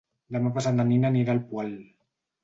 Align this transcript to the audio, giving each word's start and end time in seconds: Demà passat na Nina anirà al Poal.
Demà 0.35 0.51
passat 0.53 0.77
na 0.79 0.85
Nina 0.91 1.11
anirà 1.13 1.35
al 1.37 1.41
Poal. 1.51 1.69